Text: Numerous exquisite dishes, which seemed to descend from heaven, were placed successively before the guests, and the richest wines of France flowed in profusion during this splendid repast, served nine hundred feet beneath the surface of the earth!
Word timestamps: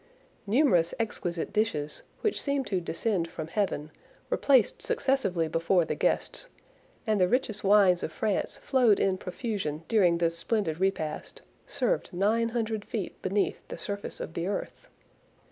Numerous 0.47 0.95
exquisite 0.99 1.53
dishes, 1.53 2.01
which 2.21 2.41
seemed 2.41 2.65
to 2.65 2.81
descend 2.81 3.27
from 3.29 3.45
heaven, 3.49 3.91
were 4.31 4.37
placed 4.37 4.81
successively 4.81 5.47
before 5.47 5.85
the 5.85 5.93
guests, 5.93 6.49
and 7.05 7.21
the 7.21 7.27
richest 7.27 7.63
wines 7.63 8.01
of 8.01 8.11
France 8.11 8.57
flowed 8.57 8.99
in 8.99 9.19
profusion 9.19 9.83
during 9.87 10.17
this 10.17 10.35
splendid 10.35 10.79
repast, 10.79 11.43
served 11.67 12.11
nine 12.11 12.49
hundred 12.49 12.83
feet 12.83 13.21
beneath 13.21 13.59
the 13.67 13.77
surface 13.77 14.19
of 14.19 14.33
the 14.33 14.47
earth! 14.47 14.87